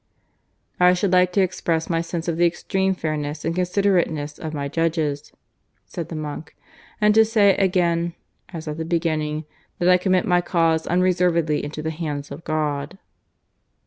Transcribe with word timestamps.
"I 0.79 0.95
should 0.95 1.13
like 1.13 1.31
to 1.33 1.41
express 1.43 1.87
my 1.87 2.01
sense 2.01 2.27
of 2.27 2.37
the 2.37 2.45
extreme 2.47 2.95
fairness 2.95 3.45
and 3.45 3.53
considerateness 3.53 4.39
of 4.39 4.51
my 4.51 4.67
judges," 4.67 5.31
said 5.85 6.09
the 6.09 6.15
monk, 6.15 6.55
"and 6.99 7.13
to 7.13 7.23
say 7.23 7.55
again, 7.57 8.15
as 8.51 8.67
at 8.67 8.77
the 8.77 8.83
beginning, 8.85 9.45
that 9.77 9.89
I 9.89 9.97
commit 9.99 10.25
my 10.25 10.41
cause 10.41 10.87
unreservedly 10.87 11.63
into 11.63 11.83
the 11.83 11.91
hands 11.91 12.31
of 12.31 12.43
God." 12.43 12.97